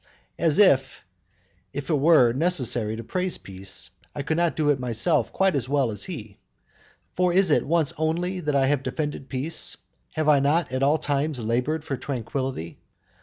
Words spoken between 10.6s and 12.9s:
at all times laboured for tranquillity?